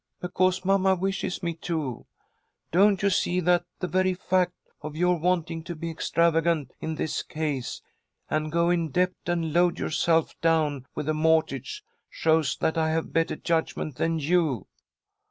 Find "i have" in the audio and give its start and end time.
12.79-13.13